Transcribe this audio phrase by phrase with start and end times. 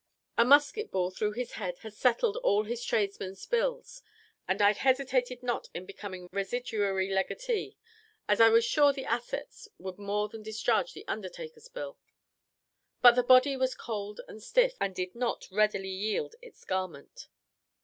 [0.35, 4.01] A musket ball through his head had settled all his tradesmen's bills;
[4.47, 7.77] and I hesitated not in becoming residuary legatee,
[8.27, 11.99] as I was sure the assets would more than discharge the undertaker's bill;
[13.03, 17.27] but the body was cold and stiff, and did not readily yield its garment.